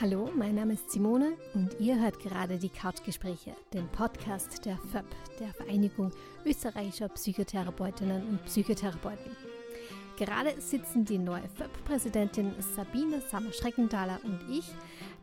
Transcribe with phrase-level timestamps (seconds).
[0.00, 5.04] Hallo, mein Name ist Simone und ihr hört gerade die Couchgespräche, den Podcast der FÖP,
[5.38, 6.10] der Vereinigung
[6.46, 9.36] österreichischer Psychotherapeutinnen und Psychotherapeuten.
[10.16, 14.72] Gerade sitzen die neue FÖP-Präsidentin Sabine Sammer-Schreckenthaler und ich,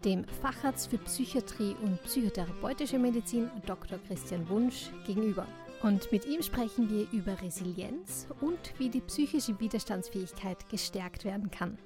[0.05, 3.97] dem Facharzt für Psychiatrie und psychotherapeutische Medizin Dr.
[4.07, 5.47] Christian Wunsch, gegenüber.
[5.81, 11.79] Und mit ihm sprechen wir über Resilienz und wie die psychische Widerstandsfähigkeit gestärkt werden kann.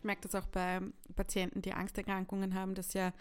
[0.00, 0.80] Ich merke das auch bei
[1.14, 3.12] Patienten, die Angsterkrankungen haben, dass ja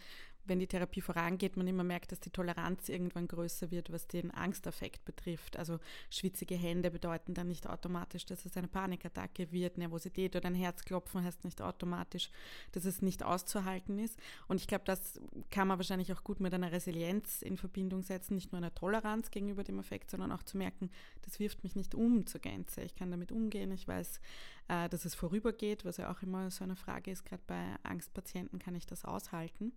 [0.45, 4.31] wenn die Therapie vorangeht, man immer merkt, dass die Toleranz irgendwann größer wird, was den
[4.31, 5.57] Angstaffekt betrifft.
[5.57, 9.77] Also schwitzige Hände bedeuten dann nicht automatisch, dass es eine Panikattacke wird.
[9.77, 12.31] Nervosität oder ein Herzklopfen heißt nicht automatisch,
[12.71, 14.19] dass es nicht auszuhalten ist.
[14.47, 15.19] Und ich glaube, das
[15.51, 19.31] kann man wahrscheinlich auch gut mit einer Resilienz in Verbindung setzen, nicht nur einer Toleranz
[19.31, 20.89] gegenüber dem Effekt, sondern auch zu merken,
[21.21, 22.81] das wirft mich nicht um zur Gänze.
[22.81, 23.71] Ich kann damit umgehen.
[23.71, 24.19] Ich weiß,
[24.67, 27.25] äh, dass es vorübergeht, was ja auch immer so eine Frage ist.
[27.25, 29.73] Gerade bei Angstpatienten kann ich das aushalten.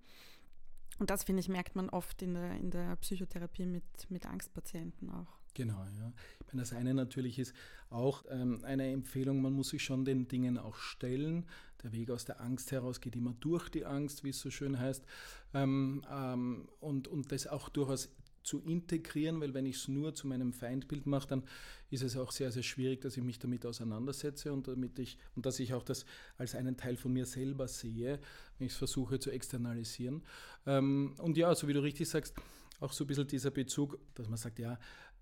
[0.99, 5.11] Und das, finde ich, merkt man oft in der, in der Psychotherapie mit, mit Angstpatienten
[5.11, 5.43] auch.
[5.55, 6.13] Genau, ja.
[6.41, 7.55] Ich meine, das eine natürlich ist
[7.91, 11.47] auch ähm, eine Empfehlung, man muss sich schon den Dingen auch stellen.
[11.83, 14.79] Der Weg aus der Angst heraus geht immer durch die Angst, wie es so schön
[14.79, 15.05] heißt.
[15.53, 18.09] Ähm, ähm, und, und das auch durchaus
[18.43, 21.43] zu integrieren, weil wenn ich es nur zu meinem Feindbild mache, dann
[21.91, 25.47] ist es auch sehr, sehr schwierig, dass ich mich damit auseinandersetze und damit ich und
[25.47, 26.07] dass ich auch das
[26.39, 28.19] als einen Teil von mir selber sehe,
[28.59, 30.23] wenn ich es versuche zu externalisieren.
[30.67, 32.35] Ähm, und ja, so wie du richtig sagst,
[32.81, 34.79] auch so ein bisschen dieser Bezug, dass man sagt, ja,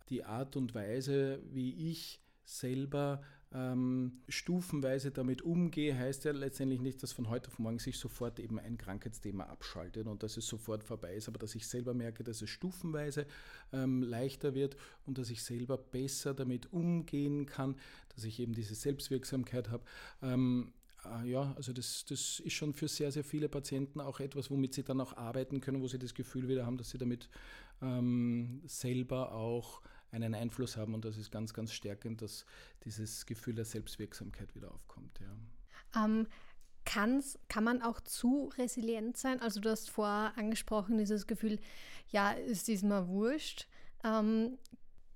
[0.08, 7.02] die Art und Weise, wie ich selber ähm, stufenweise damit umgehe, heißt ja letztendlich nicht,
[7.02, 10.84] dass von heute auf morgen sich sofort eben ein Krankheitsthema abschaltet und dass es sofort
[10.84, 13.26] vorbei ist, aber dass ich selber merke, dass es stufenweise
[13.72, 17.76] ähm, leichter wird und dass ich selber besser damit umgehen kann,
[18.14, 19.82] dass ich eben diese Selbstwirksamkeit habe.
[20.22, 20.72] Ähm,
[21.04, 24.74] äh, ja, also das, das ist schon für sehr, sehr viele Patienten auch etwas, womit
[24.74, 27.28] sie dann auch arbeiten können, wo sie das Gefühl wieder haben, dass sie damit
[27.82, 29.80] ähm, selber auch
[30.12, 32.44] einen Einfluss haben und das ist ganz, ganz stärkend, dass
[32.84, 35.20] dieses Gefühl der Selbstwirksamkeit wieder aufkommt.
[35.20, 36.04] Ja.
[36.04, 36.26] Ähm,
[36.84, 39.40] kann's, kann man auch zu resilient sein?
[39.40, 41.58] Also du hast vorher angesprochen, dieses Gefühl,
[42.08, 43.68] ja, ist diesmal wurscht.
[44.04, 44.58] Ähm,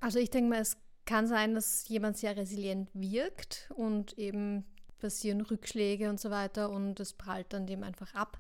[0.01, 4.65] also ich denke mal, es kann sein, dass jemand sehr resilient wirkt und eben
[4.99, 8.39] passieren Rückschläge und so weiter und es prallt dann dem einfach ab.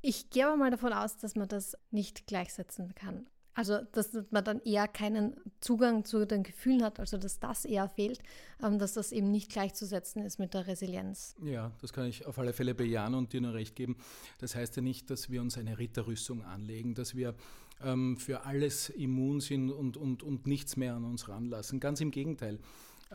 [0.00, 3.26] Ich gehe aber mal davon aus, dass man das nicht gleichsetzen kann.
[3.54, 7.88] Also, dass man dann eher keinen Zugang zu den Gefühlen hat, also dass das eher
[7.88, 8.18] fehlt,
[8.62, 11.36] ähm, dass das eben nicht gleichzusetzen ist mit der Resilienz.
[11.44, 13.96] Ja, das kann ich auf alle Fälle bejahen und dir nur recht geben.
[14.38, 17.34] Das heißt ja nicht, dass wir uns eine Ritterrüstung anlegen, dass wir
[17.82, 21.80] ähm, für alles immun sind und, und, und nichts mehr an uns ranlassen.
[21.80, 22.58] Ganz im Gegenteil.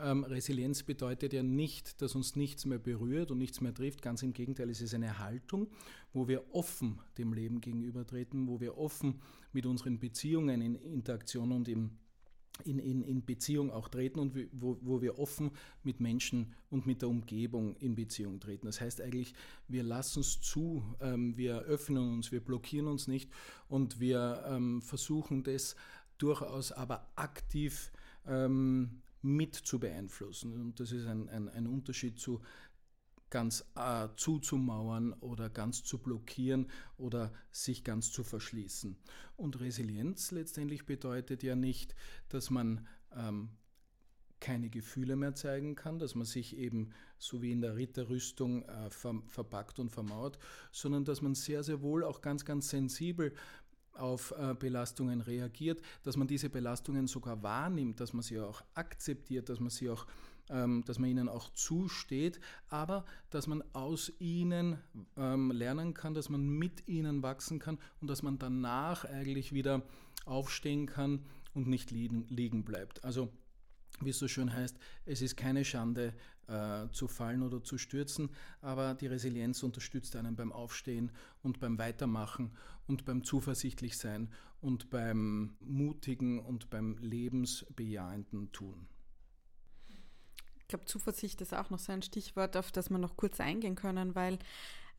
[0.02, 4.02] Ähm, Resilienz bedeutet ja nicht, dass uns nichts mehr berührt und nichts mehr trifft.
[4.02, 5.68] Ganz im Gegenteil, es ist eine Haltung,
[6.12, 9.20] wo wir offen dem Leben gegenübertreten, wo wir offen
[9.52, 11.90] mit unseren Beziehungen in Interaktion und im
[12.64, 15.50] in, in, in Beziehung auch treten und wo, wo wir offen
[15.82, 18.66] mit Menschen und mit der Umgebung in Beziehung treten.
[18.66, 19.34] Das heißt eigentlich,
[19.68, 23.30] wir lassen es zu, ähm, wir öffnen uns, wir blockieren uns nicht
[23.68, 25.74] und wir ähm, versuchen das
[26.18, 27.92] durchaus aber aktiv
[28.26, 30.54] ähm, mit zu beeinflussen.
[30.60, 32.40] Und das ist ein, ein, ein Unterschied zu
[33.30, 36.66] ganz äh, zuzumauern oder ganz zu blockieren
[36.96, 38.96] oder sich ganz zu verschließen.
[39.36, 41.94] Und Resilienz letztendlich bedeutet ja nicht,
[42.28, 43.50] dass man ähm,
[44.40, 48.90] keine Gefühle mehr zeigen kann, dass man sich eben so wie in der Ritterrüstung äh,
[48.90, 50.38] ver verpackt und vermauert,
[50.72, 53.34] sondern dass man sehr, sehr wohl auch ganz, ganz sensibel
[53.94, 59.48] auf äh, Belastungen reagiert, dass man diese Belastungen sogar wahrnimmt, dass man sie auch akzeptiert,
[59.48, 60.06] dass man sie auch
[60.50, 64.78] ähm, dass man ihnen auch zusteht, aber dass man aus ihnen
[65.16, 69.82] ähm, lernen kann, dass man mit ihnen wachsen kann und dass man danach eigentlich wieder
[70.24, 73.04] aufstehen kann und nicht liegen, liegen bleibt.
[73.04, 73.30] Also
[74.00, 76.14] wie es so schön heißt, es ist keine Schande
[76.50, 78.30] äh, zu fallen oder zu stürzen,
[78.60, 81.12] aber die Resilienz unterstützt einen beim Aufstehen
[81.42, 82.50] und beim Weitermachen
[82.86, 84.28] und beim zuversichtlich sein
[84.60, 88.88] und beim mutigen und beim lebensbejahenden Tun.
[90.60, 93.74] Ich glaube, Zuversicht ist auch noch so ein Stichwort, auf das wir noch kurz eingehen
[93.74, 94.38] können, weil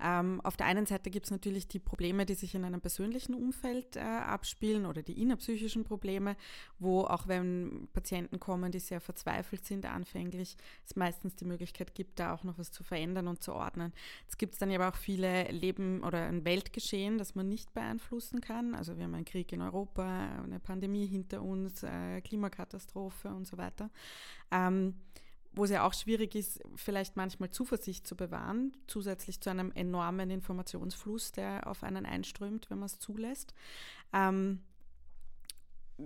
[0.03, 3.33] ähm, auf der einen Seite gibt es natürlich die Probleme, die sich in einem persönlichen
[3.33, 6.35] Umfeld äh, abspielen oder die innerpsychischen Probleme,
[6.79, 12.19] wo auch wenn Patienten kommen, die sehr verzweifelt sind anfänglich, es meistens die Möglichkeit gibt,
[12.19, 13.93] da auch noch was zu verändern und zu ordnen.
[14.27, 18.75] Es gibt dann aber auch viele Leben oder ein Weltgeschehen, das man nicht beeinflussen kann.
[18.75, 20.03] Also wir haben einen Krieg in Europa,
[20.43, 23.89] eine Pandemie hinter uns, äh, Klimakatastrophe und so weiter.
[24.51, 24.95] Ähm,
[25.53, 30.29] wo es ja auch schwierig ist, vielleicht manchmal Zuversicht zu bewahren, zusätzlich zu einem enormen
[30.29, 33.53] Informationsfluss, der auf einen einströmt, wenn man es zulässt.
[34.13, 34.61] Ähm,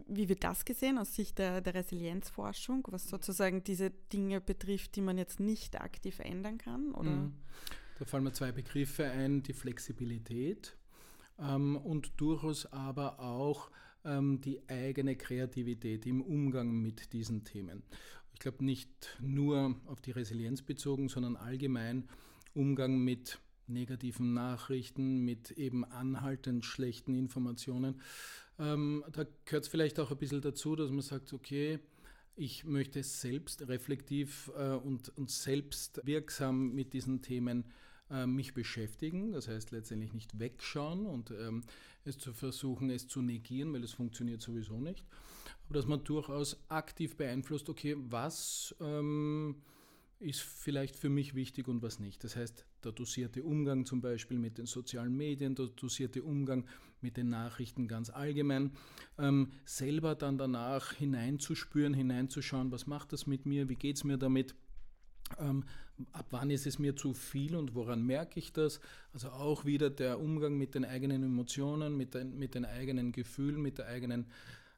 [0.07, 5.01] wie wird das gesehen aus Sicht der, der Resilienzforschung, was sozusagen diese Dinge betrifft, die
[5.01, 6.91] man jetzt nicht aktiv ändern kann?
[6.93, 7.11] Oder?
[7.11, 7.33] Mhm.
[7.99, 10.75] Da fallen mir zwei Begriffe ein, die Flexibilität
[11.39, 13.69] ähm, und durchaus aber auch
[14.03, 17.83] ähm, die eigene Kreativität im Umgang mit diesen Themen.
[18.35, 22.03] Ich glaube nicht nur auf die Resilienz bezogen, sondern allgemein
[22.53, 28.01] Umgang mit negativen Nachrichten, mit eben anhaltend schlechten Informationen.
[28.59, 31.79] Ähm, da gehört es vielleicht auch ein bisschen dazu, dass man sagt, okay,
[32.35, 37.63] ich möchte selbst reflektiv äh, und, und selbst wirksam mit diesen Themen
[38.11, 41.63] äh, mich beschäftigen, das heißt letztendlich nicht wegschauen und ähm,
[42.03, 45.05] es zu versuchen, es zu negieren, weil es funktioniert sowieso nicht,
[45.65, 49.55] aber dass man durchaus aktiv beeinflusst, okay, was ähm,
[50.19, 52.23] ist vielleicht für mich wichtig und was nicht.
[52.23, 56.65] Das heißt, der dosierte Umgang zum Beispiel mit den sozialen Medien, der dosierte Umgang
[57.01, 58.71] mit den Nachrichten ganz allgemein,
[59.17, 64.17] ähm, selber dann danach hineinzuspüren, hineinzuschauen, was macht das mit mir, wie geht es mir
[64.17, 64.55] damit,
[65.39, 65.65] ähm,
[66.11, 68.79] ab wann ist es mir zu viel und woran merke ich das?
[69.13, 73.61] Also auch wieder der Umgang mit den eigenen Emotionen, mit den, mit den eigenen Gefühlen,
[73.61, 74.27] mit der eigenen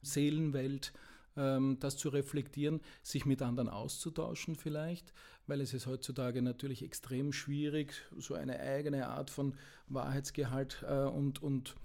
[0.02, 0.94] Seelenwelt
[1.38, 5.14] ähm, das zu reflektieren, sich mit anderen auszutauschen vielleicht,
[5.46, 9.54] weil es ist heutzutage natürlich extrem schwierig, so eine eigene Art von
[9.88, 11.76] Wahrheitsgehalt äh, und, und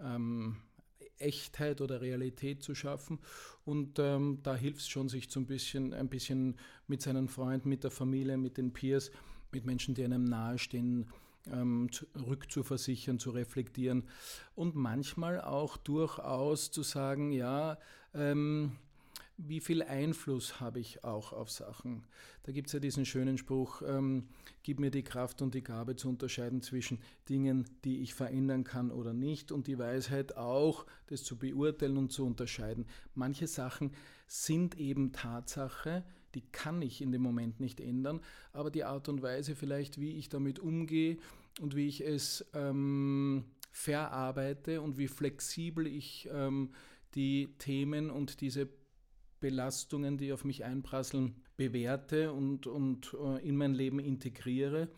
[0.00, 0.56] ähm,
[1.18, 3.20] Echtheit oder Realität zu schaffen.
[3.64, 6.56] Und ähm, da hilft es schon, sich so ein bisschen, ein bisschen
[6.88, 9.12] mit seinen Freunden, mit der Familie, mit den Peers,
[9.52, 11.06] mit Menschen, die einem nahestehen,
[11.50, 14.04] ähm, rückzuversichern, zu reflektieren
[14.54, 17.78] und manchmal auch durchaus zu sagen, ja,
[18.14, 18.72] ähm,
[19.38, 22.04] wie viel Einfluss habe ich auch auf Sachen.
[22.44, 24.28] Da gibt es ja diesen schönen Spruch, ähm,
[24.62, 26.98] gib mir die Kraft und die Gabe zu unterscheiden zwischen
[27.28, 32.12] Dingen, die ich verändern kann oder nicht und die Weisheit auch, das zu beurteilen und
[32.12, 32.86] zu unterscheiden.
[33.14, 33.92] Manche Sachen
[34.26, 38.20] sind eben Tatsache, die kann ich in dem Moment nicht ändern,
[38.52, 41.18] aber die Art und Weise vielleicht, wie ich damit umgehe
[41.60, 46.70] und wie ich es ähm, verarbeite und wie flexibel ich ähm,
[47.14, 48.68] die Themen und diese
[49.40, 54.88] Belastungen, die auf mich einprasseln, bewerte und, und äh, in mein Leben integriere.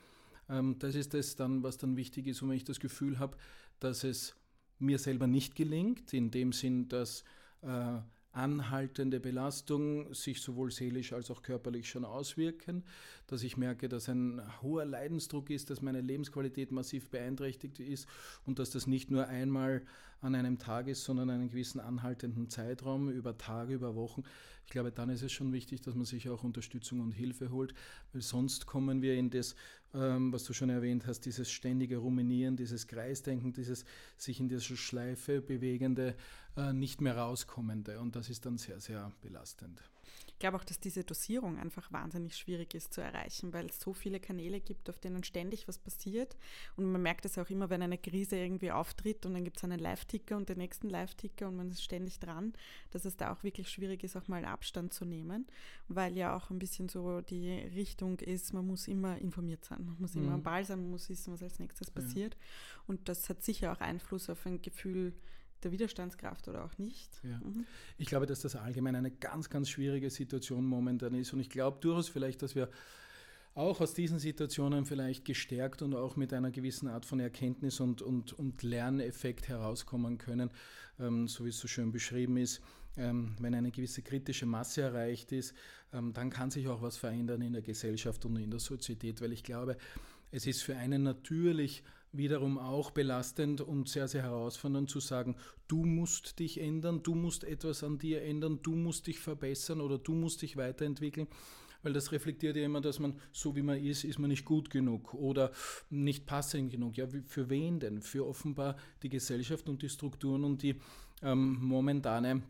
[0.49, 3.37] Ähm, das ist das dann, was dann wichtig ist, wenn ich das Gefühl habe,
[3.81, 4.37] dass es
[4.79, 7.25] mir selber nicht gelingt, in dem Sinn, dass
[7.63, 7.99] äh,
[8.35, 12.85] anhaltende Belastung sich sowohl seelisch als auch körperlich schon auswirken,
[13.27, 18.09] dass ich merke, dass ein hoher Leidensdruck ist, dass meine Lebensqualität massiv beeinträchtigt ist
[18.45, 19.83] und dass das nicht nur einmal
[20.25, 24.23] an einem Tag ist, sondern einen gewissen anhaltenden Zeitraum über Tage, über Wochen.
[24.65, 27.75] Ich glaube, dann ist es schon wichtig, dass man sich auch Unterstützung und Hilfe holt,
[28.13, 29.55] weil sonst kommen wir in das,
[29.93, 33.85] ähm, was du schon erwähnt hast, dieses ständige Ruminieren, dieses Kreisdenken, dieses
[34.17, 36.15] sich in dieser Schleife bewegende,
[36.57, 38.01] äh, nicht mehr rauskommende.
[38.01, 39.83] Und das ist dann sehr, sehr belastend.
[40.35, 43.93] Ich glaube auch, dass diese Dosierung einfach wahnsinnig schwierig ist zu erreichen, weil es so
[43.93, 46.37] viele Kanäle gibt, auf denen ständig was passiert.
[46.77, 49.65] Und man merkt es auch immer, wenn eine Krise irgendwie auftritt und dann gibt es
[49.65, 52.53] einen Live-Ticker und den nächsten Live-Ticker und man ist ständig dran,
[52.91, 55.47] dass es da auch wirklich schwierig ist, auch mal Abstand zu nehmen,
[55.87, 59.97] weil ja auch ein bisschen so die Richtung ist, man muss immer informiert sein, man
[60.01, 60.45] muss immer am mhm.
[60.45, 62.35] Ball sein, man muss wissen, was als nächstes passiert.
[62.35, 62.41] Ja.
[62.89, 65.15] Und das hat sicher auch Einfluss auf ein Gefühl,
[65.63, 67.11] der Widerstandskraft oder auch nicht.
[67.23, 67.39] Ja.
[67.39, 67.65] Mhm.
[67.99, 71.33] Ich glaube, dass das allgemein eine ganz, ganz schwierige Situation momentan ist.
[71.33, 72.69] Und ich glaube durchaus vielleicht, dass wir
[73.55, 78.03] auch aus diesen Situationen vielleicht gestärkt und auch mit einer gewissen Art von Erkenntnis und,
[78.03, 80.51] und, und Lerneffekt herauskommen können,
[80.99, 82.61] ähm, so wie es so schön beschrieben ist.
[82.97, 85.55] Ähm, wenn eine gewisse kritische Masse erreicht ist,
[85.93, 89.33] ähm, dann kann sich auch was verändern in der Gesellschaft und in der Sozietät, weil
[89.33, 89.77] ich glaube,
[90.31, 91.85] es ist für einen natürlich
[92.17, 95.37] wiederum auch belastend und sehr, sehr herausfordernd zu sagen,
[95.69, 99.99] du musst dich ändern, du musst etwas an dir ändern, du musst dich verbessern oder
[99.99, 101.27] du musst dich weiterentwickeln.
[101.83, 104.71] Weil das reflektiert ja immer, dass man, so wie man ist, ist man nicht gut
[104.71, 105.53] genug oder
[105.91, 106.97] nicht passend genug.
[106.97, 108.01] Ja, für wen denn?
[108.01, 110.77] Für offenbar die Gesellschaft und die Strukturen und die
[111.21, 112.43] ähm, momentane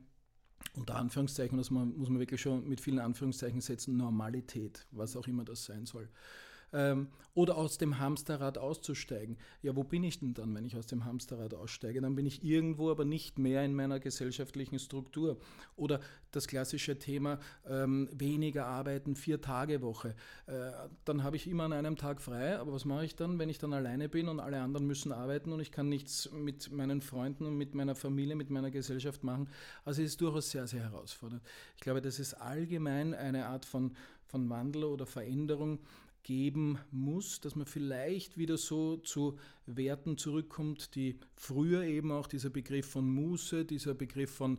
[0.76, 5.44] unter Anführungszeichen, das muss man wirklich schon mit vielen Anführungszeichen setzen, Normalität, was auch immer
[5.44, 6.08] das sein soll
[6.74, 9.36] ähm, oder aus dem Hamsterrad auszusteigen.
[9.62, 12.00] Ja, wo bin ich denn dann, wenn ich aus dem Hamsterrad aussteige?
[12.00, 15.38] Dann bin ich irgendwo, aber nicht mehr in meiner gesellschaftlichen Struktur.
[15.76, 16.00] Oder
[16.30, 20.14] das klassische Thema ähm, weniger arbeiten, vier Tage Woche.
[20.46, 20.70] Äh,
[21.04, 23.58] dann habe ich immer an einem Tag frei, aber was mache ich dann, wenn ich
[23.58, 27.46] dann alleine bin und alle anderen müssen arbeiten und ich kann nichts mit meinen Freunden
[27.46, 29.48] und mit meiner Familie, mit meiner Gesellschaft machen?
[29.84, 31.42] Also es ist durchaus sehr, sehr herausfordernd.
[31.76, 33.92] Ich glaube, das ist allgemein eine Art von
[34.34, 35.78] von Wandel oder Veränderung
[36.24, 42.50] geben muss, dass man vielleicht wieder so zu Werten zurückkommt, die früher eben auch dieser
[42.50, 44.58] Begriff von Muße, dieser Begriff von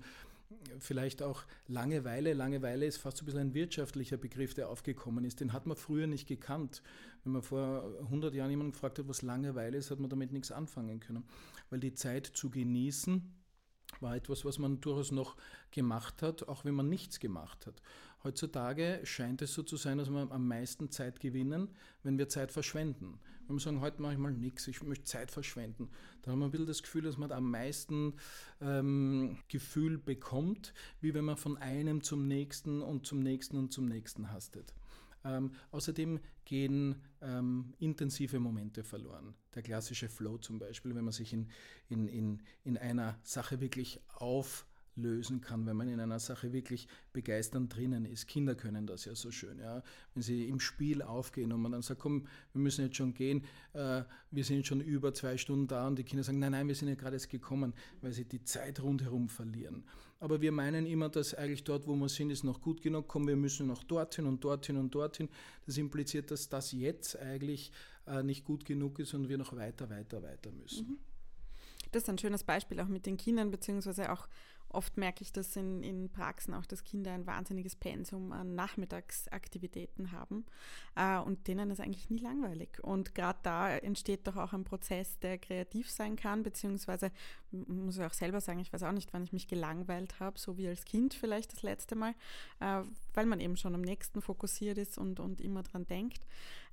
[0.80, 2.34] vielleicht auch Langeweile.
[2.34, 5.40] Langeweile ist fast so ein bisschen ein wirtschaftlicher Begriff, der aufgekommen ist.
[5.40, 6.82] Den hat man früher nicht gekannt.
[7.24, 10.52] Wenn man vor 100 Jahren jemanden gefragt hat, was Langeweile ist, hat man damit nichts
[10.52, 11.24] anfangen können.
[11.70, 13.34] Weil die Zeit zu genießen
[14.00, 15.36] war etwas, was man durchaus noch
[15.72, 17.82] gemacht hat, auch wenn man nichts gemacht hat.
[18.26, 21.70] Heutzutage scheint es so zu sein, dass wir am meisten Zeit gewinnen,
[22.02, 23.20] wenn wir Zeit verschwenden.
[23.46, 25.92] Wenn wir sagen, heute mache ich mal nichts, ich möchte Zeit verschwenden,
[26.24, 28.16] dann haben wir ein bisschen das Gefühl, dass man am meisten
[28.62, 33.86] ähm, Gefühl bekommt, wie wenn man von einem zum nächsten und zum nächsten und zum
[33.86, 34.74] nächsten hastet.
[35.24, 39.36] Ähm, außerdem gehen ähm, intensive Momente verloren.
[39.54, 41.52] Der klassische Flow zum Beispiel, wenn man sich in,
[41.90, 44.66] in, in, in einer Sache wirklich auf
[44.96, 48.28] lösen kann, wenn man in einer Sache wirklich begeisternd drinnen ist.
[48.28, 49.84] Kinder können das ja so schön, ja.
[50.14, 53.44] Wenn sie im Spiel aufgehen und man dann sagt, komm, wir müssen jetzt schon gehen,
[53.74, 56.76] äh, wir sind schon über zwei Stunden da und die Kinder sagen, nein, nein, wir
[56.76, 59.84] sind ja gerade erst gekommen, weil sie die Zeit rundherum verlieren.
[60.20, 63.28] Aber wir meinen immer, dass eigentlich dort, wo wir sind, ist noch gut genug, kommen
[63.28, 65.30] wir müssen noch dorthin und dorthin und dorthin.
[65.66, 67.72] Das impliziert, dass das jetzt eigentlich
[68.08, 70.88] äh, nicht gut genug ist und wir noch weiter, weiter, weiter müssen.
[70.88, 70.98] Mhm.
[71.92, 74.28] Das ist ein schönes Beispiel auch mit den Kindern, beziehungsweise auch
[74.76, 80.12] Oft merke ich das in, in Praxen auch, dass Kinder ein wahnsinniges Pensum an Nachmittagsaktivitäten
[80.12, 80.46] haben
[80.96, 82.84] äh, und denen ist eigentlich nie langweilig.
[82.84, 87.12] Und gerade da entsteht doch auch ein Prozess, der kreativ sein kann, beziehungsweise
[87.52, 90.58] muss ich auch selber sagen, ich weiß auch nicht, wann ich mich gelangweilt habe, so
[90.58, 92.14] wie als Kind vielleicht das letzte Mal,
[92.60, 92.82] äh,
[93.14, 96.26] weil man eben schon am nächsten fokussiert ist und, und immer dran denkt,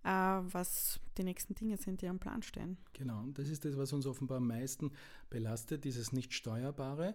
[0.05, 2.77] äh, was die nächsten Dinge sind, die am Plan stehen.
[2.95, 4.93] Genau, und das ist das, was uns offenbar am meisten
[5.31, 7.15] belastet, dieses Nicht-Steuerbare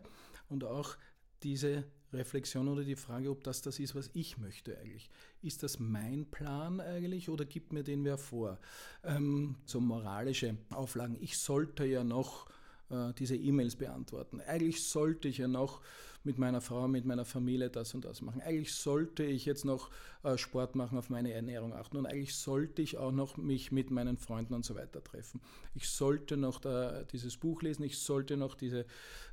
[0.50, 0.98] und auch
[1.44, 5.10] diese Reflexion oder die Frage, ob das das ist, was ich möchte eigentlich.
[5.42, 8.60] Ist das mein Plan eigentlich oder gibt mir den wer vor?
[9.04, 11.18] Ähm, so moralische Auflagen.
[11.20, 12.48] Ich sollte ja noch
[12.90, 14.40] äh, diese E-Mails beantworten.
[14.42, 15.82] Eigentlich sollte ich ja noch
[16.28, 18.42] mit meiner Frau, mit meiner Familie das und das machen.
[18.42, 19.90] Eigentlich sollte ich jetzt noch
[20.24, 23.92] äh, Sport machen, auf meine Ernährung achten und eigentlich sollte ich auch noch mich mit
[23.92, 25.40] meinen Freunden und so weiter treffen.
[25.74, 28.86] Ich sollte noch da dieses Buch lesen, ich sollte noch diese,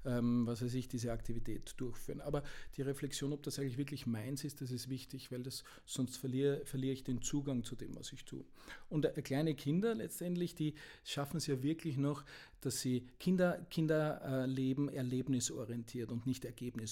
[0.04, 2.20] ähm, was weiß ich, diese Aktivität durchführen.
[2.20, 2.44] Aber
[2.76, 6.64] die Reflexion, ob das eigentlich wirklich meins ist, das ist wichtig, weil das sonst verliere,
[6.64, 8.44] verliere ich den Zugang zu dem, was ich tue.
[8.88, 12.24] Und äh, kleine Kinder letztendlich, die schaffen es ja wirklich noch,
[12.60, 16.83] dass sie Kinder, Kinder äh, leben erlebnisorientiert und nicht ergebnisorientiert.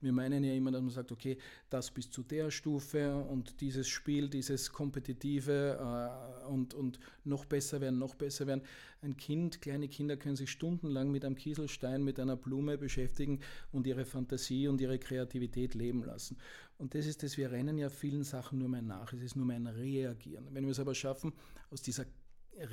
[0.00, 3.88] Wir meinen ja immer, dass man sagt, okay, das bis zu der Stufe und dieses
[3.88, 8.62] Spiel, dieses Kompetitive äh, und, und noch besser werden, noch besser werden.
[9.02, 13.40] Ein Kind, kleine Kinder können sich stundenlang mit einem Kieselstein, mit einer Blume beschäftigen
[13.72, 16.36] und ihre Fantasie und ihre Kreativität leben lassen.
[16.78, 19.12] Und das ist das, wir rennen ja vielen Sachen nur mehr nach.
[19.12, 20.48] Es ist nur mehr ein Reagieren.
[20.52, 21.32] Wenn wir es aber schaffen,
[21.70, 22.04] aus dieser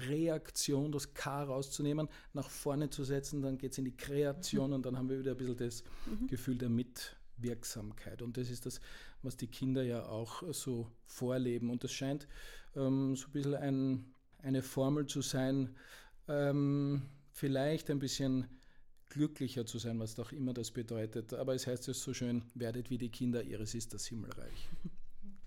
[0.10, 4.86] Reaktion, das K rauszunehmen, nach vorne zu setzen, dann geht es in die Kreation und
[4.86, 6.28] dann haben wir wieder ein bisschen das mhm.
[6.28, 8.22] Gefühl der Mitwirksamkeit.
[8.22, 8.82] Und das ist das,
[9.22, 11.70] was die Kinder ja auch so vorleben.
[11.70, 12.28] Und das scheint
[12.76, 15.76] ähm, so ein bisschen ein, eine Formel zu sein,
[16.28, 18.48] ähm, vielleicht ein bisschen
[19.10, 21.34] glücklicher zu sein, was doch immer das bedeutet.
[21.34, 24.70] Aber es heißt ja so schön, werdet wie die Kinder, ihres ist das Himmelreich.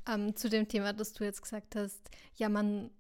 [0.09, 2.01] Ähm, zu dem Thema, das du jetzt gesagt hast,
[2.37, 2.91] ja, man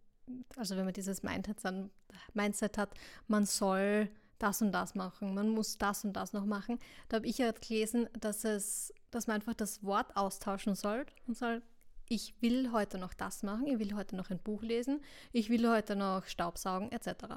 [0.57, 2.95] also wenn man dieses Mindset hat,
[3.29, 4.09] man soll
[4.41, 6.79] das und das machen, man muss das und das noch machen.
[7.09, 11.37] Da habe ich ja gelesen, dass es, dass man einfach das Wort austauschen soll und
[11.37, 11.63] soll,
[12.09, 15.01] ich will heute noch das machen, ich will heute noch ein Buch lesen,
[15.33, 17.37] ich will heute noch Staubsaugen etc.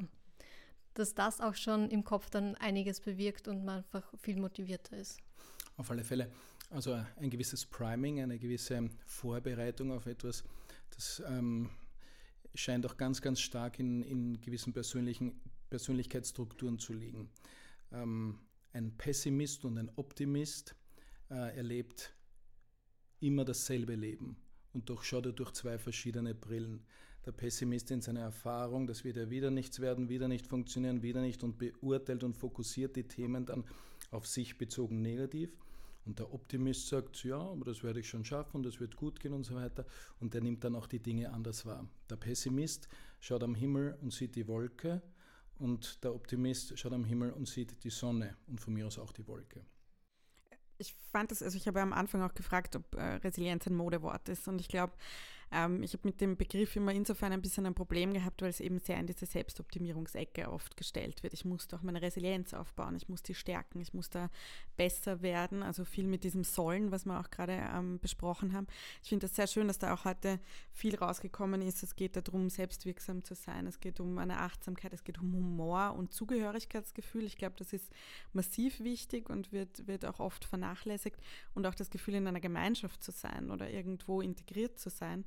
[0.93, 5.19] Dass das auch schon im Kopf dann einiges bewirkt und man einfach viel motivierter ist.
[5.77, 6.31] Auf alle Fälle.
[6.69, 10.43] Also ein gewisses Priming, eine gewisse Vorbereitung auf etwas,
[10.95, 11.69] das ähm,
[12.55, 17.29] scheint auch ganz, ganz stark in, in gewissen persönlichen Persönlichkeitsstrukturen zu liegen.
[17.91, 18.39] Ähm,
[18.73, 20.75] ein Pessimist und ein Optimist
[21.29, 22.13] äh, erlebt
[23.19, 24.37] immer dasselbe Leben
[24.73, 26.83] und doch schaut er durch zwei verschiedene Brillen.
[27.25, 31.21] Der Pessimist in seiner Erfahrung, das wird ja wieder nichts werden, wieder nicht funktionieren, wieder
[31.21, 33.63] nicht und beurteilt und fokussiert die Themen dann
[34.11, 35.55] auf sich bezogen negativ.
[36.05, 39.19] Und der Optimist sagt, ja, aber das werde ich schon schaffen und das wird gut
[39.19, 39.85] gehen und so weiter.
[40.19, 41.87] Und der nimmt dann auch die Dinge anders wahr.
[42.09, 45.01] Der Pessimist schaut am Himmel und sieht die Wolke
[45.59, 49.13] und der Optimist schaut am Himmel und sieht die Sonne und von mir aus auch
[49.13, 49.65] die Wolke.
[50.77, 54.27] Ich fand das, also ich habe am Anfang auch gefragt, ob äh, Resilienz ein Modewort
[54.27, 54.93] ist und ich glaube,
[55.53, 58.59] Ähm, ich habe mit dem Begriff immer insofern ein bisschen ein Problem gehabt, weil es
[58.59, 61.33] eben sehr in diese Selbstoptimierungsecke oft gestellt wird.
[61.33, 64.29] Ich muss doch meine Resilienz aufbauen, ich muss die stärken, ich muss da
[64.77, 65.61] besser werden.
[65.61, 68.67] Also viel mit diesem Sollen, was wir auch gerade ähm, besprochen haben.
[69.03, 70.39] Ich finde das sehr schön, dass da auch heute
[70.71, 71.83] viel rausgekommen ist.
[71.83, 73.67] Es geht darum, selbstwirksam zu sein.
[73.67, 77.25] Es geht um eine Achtsamkeit, es geht um Humor und Zugehörigkeitsgefühl.
[77.25, 77.91] Ich glaube, das ist
[78.33, 81.19] massiv wichtig und wird, wird auch oft vernachlässigt.
[81.53, 85.25] Und auch das Gefühl, in einer Gemeinschaft zu sein oder irgendwo integriert zu sein.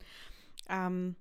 [0.68, 1.16] Ähm,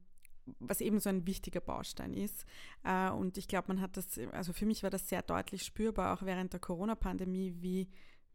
[0.59, 2.45] was eben so ein wichtiger Baustein ist.
[2.83, 6.13] Äh, und ich glaube, man hat das, also für mich war das sehr deutlich spürbar,
[6.13, 7.87] auch während der Corona-Pandemie, wie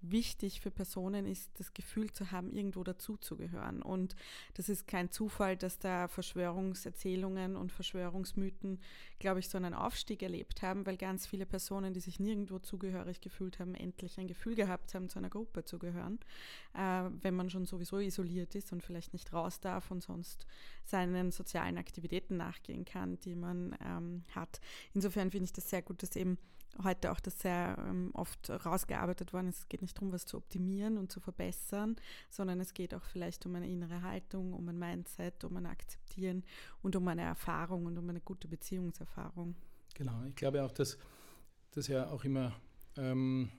[0.02, 3.82] wichtig für Personen ist, das Gefühl zu haben, irgendwo dazuzugehören.
[3.82, 4.16] Und
[4.54, 8.80] das ist kein Zufall, dass da Verschwörungserzählungen und Verschwörungsmythen,
[9.18, 13.20] glaube ich, so einen Aufstieg erlebt haben, weil ganz viele Personen, die sich nirgendwo zugehörig
[13.20, 16.18] gefühlt haben, endlich ein Gefühl gehabt haben, zu einer Gruppe zu gehören,
[16.74, 20.46] äh, wenn man schon sowieso isoliert ist und vielleicht nicht raus darf und sonst
[20.84, 24.60] seinen sozialen Aktivitäten nachgehen kann, die man ähm, hat.
[24.94, 26.38] Insofern finde ich das sehr gut, dass eben
[26.82, 29.58] heute auch das sehr ähm, oft rausgearbeitet worden ist.
[29.58, 31.96] Es geht nicht darum, was zu optimieren und zu verbessern,
[32.28, 36.44] sondern es geht auch vielleicht um eine innere Haltung, um ein Mindset, um ein Akzeptieren
[36.82, 39.54] und um eine Erfahrung und um eine gute Beziehungserfahrung.
[39.94, 40.98] Genau, ich glaube auch, dass
[41.72, 42.52] das ja auch immer
[42.96, 43.50] ähm,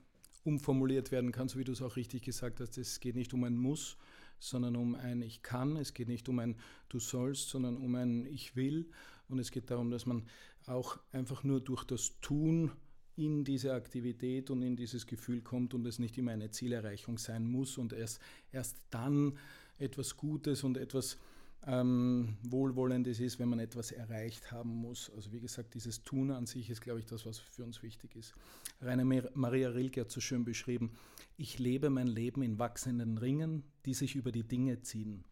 [0.44, 2.76] umformuliert werden kann, so wie du es auch richtig gesagt hast.
[2.78, 3.96] Es geht nicht um ein Muss,
[4.38, 5.76] sondern um ein Ich kann.
[5.76, 6.56] Es geht nicht um ein
[6.88, 8.90] Du sollst, sondern um ein Ich will.
[9.28, 10.26] Und es geht darum, dass man
[10.66, 12.72] auch einfach nur durch das Tun
[13.16, 17.46] in diese Aktivität und in dieses Gefühl kommt und es nicht immer eine Zielerreichung sein
[17.46, 18.20] muss und erst,
[18.52, 19.38] erst dann
[19.78, 21.18] etwas Gutes und etwas
[21.66, 25.10] ähm, Wohlwollendes ist, wenn man etwas erreicht haben muss.
[25.14, 28.16] Also wie gesagt, dieses Tun an sich ist, glaube ich, das, was für uns wichtig
[28.16, 28.34] ist.
[28.80, 29.04] Rainer
[29.34, 30.92] Maria Rilke hat so schön beschrieben,
[31.36, 35.24] ich lebe mein Leben in wachsenden Ringen, die sich über die Dinge ziehen.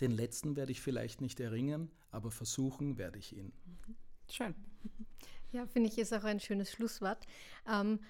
[0.00, 3.52] Den letzten werde ich vielleicht nicht erringen, aber versuchen werde ich ihn.
[4.30, 4.54] Schön.
[5.56, 7.26] Ja, finde ich, ist auch ein schönes Schlusswort.
[7.66, 8.00] Ähm,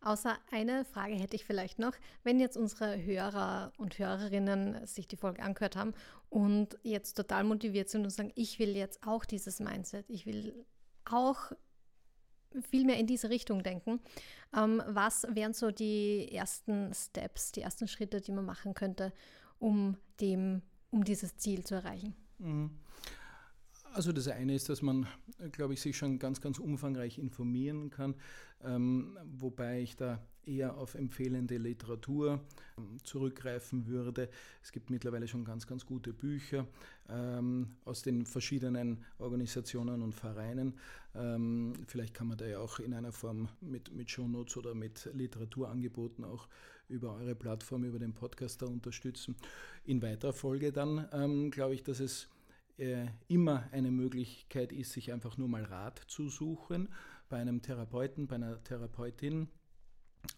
[0.00, 1.92] außer eine Frage hätte ich vielleicht noch.
[2.24, 5.94] Wenn jetzt unsere Hörer und Hörerinnen sich die Folge angehört haben
[6.30, 10.66] und jetzt total motiviert sind und sagen, ich will jetzt auch dieses Mindset, ich will
[11.04, 11.52] auch
[12.68, 14.00] viel mehr in diese Richtung denken.
[14.52, 19.12] Ähm, was wären so die ersten Steps, die ersten Schritte, die man machen könnte,
[19.60, 22.16] um, dem, um dieses Ziel zu erreichen?
[22.38, 22.70] Mhm.
[23.96, 25.06] Also das eine ist, dass man,
[25.52, 28.14] glaube ich, sich schon ganz, ganz umfangreich informieren kann,
[28.62, 32.40] ähm, wobei ich da eher auf empfehlende Literatur
[32.76, 34.28] ähm, zurückgreifen würde.
[34.62, 36.66] Es gibt mittlerweile schon ganz, ganz gute Bücher
[37.08, 40.74] ähm, aus den verschiedenen Organisationen und Vereinen.
[41.14, 45.08] Ähm, vielleicht kann man da ja auch in einer Form mit, mit Shownotes oder mit
[45.14, 46.48] Literaturangeboten auch
[46.90, 49.36] über eure Plattform, über den Podcast da unterstützen.
[49.86, 52.28] In weiterer Folge dann ähm, glaube ich, dass es
[53.28, 56.88] immer eine Möglichkeit ist, sich einfach nur mal Rat zu suchen
[57.28, 59.48] bei einem Therapeuten, bei einer Therapeutin.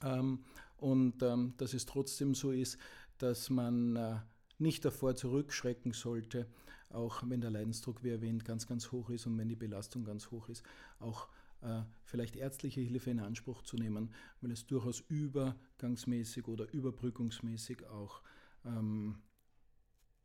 [0.05, 0.45] Ähm,
[0.77, 2.79] und ähm, dass es trotzdem so ist,
[3.19, 4.17] dass man äh,
[4.59, 6.47] nicht davor zurückschrecken sollte,
[6.91, 10.31] auch wenn der Leidensdruck, wie erwähnt, ganz, ganz hoch ist und wenn die Belastung ganz
[10.31, 10.63] hoch ist,
[11.01, 11.29] auch
[11.63, 18.23] äh, vielleicht ärztliche Hilfe in Anspruch zu nehmen, weil es durchaus übergangsmäßig oder überbrückungsmäßig auch
[18.65, 19.17] ähm,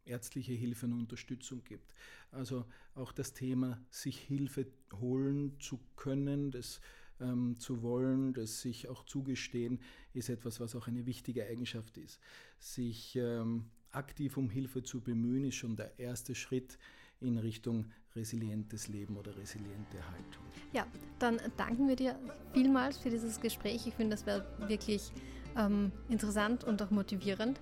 [0.05, 1.93] ärztliche Hilfe und Unterstützung gibt.
[2.31, 4.67] Also auch das Thema, sich Hilfe
[4.99, 6.81] holen zu können, das
[7.19, 9.79] ähm, zu wollen, das sich auch zugestehen,
[10.13, 12.19] ist etwas, was auch eine wichtige Eigenschaft ist.
[12.59, 16.77] Sich ähm, aktiv um Hilfe zu bemühen, ist schon der erste Schritt
[17.21, 17.85] in Richtung
[18.15, 20.43] resilientes Leben oder resiliente Haltung.
[20.73, 20.85] Ja,
[21.19, 22.19] dann danken wir dir
[22.53, 23.87] vielmals für dieses Gespräch.
[23.87, 25.11] Ich finde, das wäre wirklich
[25.55, 27.59] ähm, interessant und auch motivierend.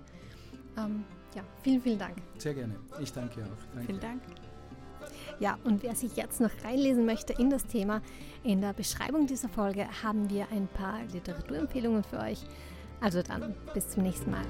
[1.34, 2.16] Ja, vielen, vielen Dank.
[2.38, 2.74] Sehr gerne.
[3.00, 3.74] Ich danke auch.
[3.74, 3.86] Danke.
[3.86, 4.22] Vielen Dank.
[5.40, 8.02] Ja, und wer sich jetzt noch reinlesen möchte in das Thema,
[8.44, 12.44] in der Beschreibung dieser Folge haben wir ein paar Literaturempfehlungen für euch.
[13.00, 14.44] Also dann, bis zum nächsten Mal.